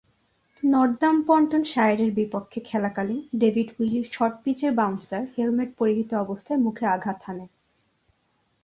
[0.63, 7.45] নর্দাম্পটনশায়ারের বিপক্ষে খেলাকালীন ডেভিড উইলি’র শর্ট-পিচের বাউন্সার হেলমেট পরিহিত অবস্থায় মুখে আঘাত হানে।